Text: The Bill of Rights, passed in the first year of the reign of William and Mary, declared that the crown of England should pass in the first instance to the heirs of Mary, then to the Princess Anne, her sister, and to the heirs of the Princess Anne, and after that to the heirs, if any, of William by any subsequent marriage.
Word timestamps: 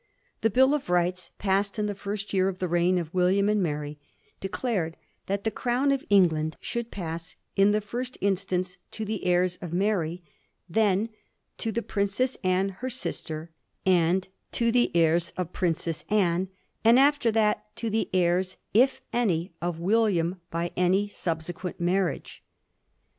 The 0.41 0.49
Bill 0.49 0.73
of 0.73 0.89
Rights, 0.89 1.29
passed 1.37 1.77
in 1.77 1.85
the 1.85 1.93
first 1.93 2.33
year 2.33 2.49
of 2.49 2.57
the 2.57 2.67
reign 2.67 2.97
of 2.97 3.13
William 3.13 3.47
and 3.47 3.61
Mary, 3.61 3.99
declared 4.39 4.97
that 5.27 5.43
the 5.43 5.51
crown 5.51 5.91
of 5.91 6.03
England 6.09 6.57
should 6.59 6.89
pass 6.89 7.35
in 7.55 7.69
the 7.69 7.81
first 7.81 8.17
instance 8.19 8.79
to 8.89 9.05
the 9.05 9.23
heirs 9.23 9.57
of 9.61 9.73
Mary, 9.73 10.23
then 10.67 11.09
to 11.59 11.71
the 11.71 11.83
Princess 11.83 12.35
Anne, 12.43 12.69
her 12.79 12.89
sister, 12.89 13.51
and 13.85 14.27
to 14.53 14.71
the 14.71 14.89
heirs 14.95 15.29
of 15.37 15.49
the 15.49 15.53
Princess 15.55 16.03
Anne, 16.09 16.49
and 16.83 16.97
after 16.97 17.31
that 17.33 17.67
to 17.75 17.91
the 17.91 18.09
heirs, 18.11 18.57
if 18.73 19.01
any, 19.13 19.53
of 19.61 19.79
William 19.79 20.41
by 20.49 20.71
any 20.75 21.07
subsequent 21.09 21.79
marriage. 21.79 22.41